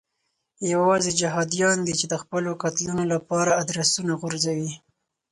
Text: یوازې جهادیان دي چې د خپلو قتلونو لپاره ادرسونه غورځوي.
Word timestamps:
یوازې 0.73 1.11
جهادیان 1.19 1.77
دي 1.85 1.93
چې 1.99 2.05
د 2.09 2.15
خپلو 2.23 2.49
قتلونو 2.63 3.03
لپاره 3.13 3.57
ادرسونه 3.61 4.13
غورځوي. 4.21 4.71